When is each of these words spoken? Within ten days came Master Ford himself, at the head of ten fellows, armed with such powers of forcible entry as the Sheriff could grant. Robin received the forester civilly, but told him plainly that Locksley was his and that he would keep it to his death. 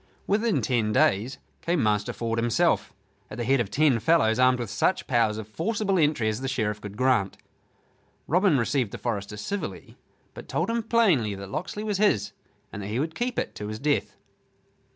Within 0.25 0.63
ten 0.63 0.91
days 0.91 1.37
came 1.61 1.83
Master 1.83 2.11
Ford 2.11 2.39
himself, 2.39 2.91
at 3.29 3.37
the 3.37 3.43
head 3.43 3.59
of 3.59 3.69
ten 3.69 3.99
fellows, 3.99 4.39
armed 4.39 4.57
with 4.57 4.71
such 4.71 5.05
powers 5.05 5.37
of 5.37 5.47
forcible 5.47 5.99
entry 5.99 6.27
as 6.27 6.41
the 6.41 6.47
Sheriff 6.47 6.81
could 6.81 6.97
grant. 6.97 7.37
Robin 8.25 8.57
received 8.57 8.89
the 8.89 8.97
forester 8.97 9.37
civilly, 9.37 9.99
but 10.33 10.47
told 10.49 10.71
him 10.71 10.81
plainly 10.81 11.35
that 11.35 11.51
Locksley 11.51 11.83
was 11.83 11.99
his 11.99 12.31
and 12.73 12.81
that 12.81 12.87
he 12.87 12.99
would 12.99 13.13
keep 13.13 13.37
it 13.37 13.53
to 13.53 13.67
his 13.67 13.77
death. 13.77 14.15